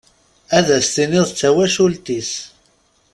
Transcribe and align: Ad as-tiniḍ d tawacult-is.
Ad 0.57 0.67
as-tiniḍ 0.77 1.25
d 1.29 1.35
tawacult-is. 1.39 2.31